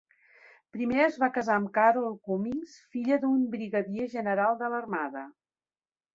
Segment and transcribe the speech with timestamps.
[0.77, 5.25] Primer es va casar amb Carol Cummings, filla d'un brigadier general de l'Armada.